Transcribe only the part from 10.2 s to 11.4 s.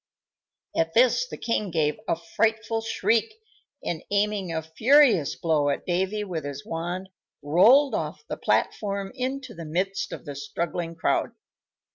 the struggling crowd.